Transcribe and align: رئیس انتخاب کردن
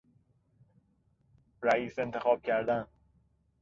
رئیس 1.63 1.99
انتخاب 1.99 2.41
کردن 2.41 2.87